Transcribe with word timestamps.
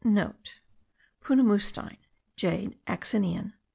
(* 0.01 0.03
Punamustein 1.21 1.97
(jade 2.35 2.75
axinien). 2.87 3.53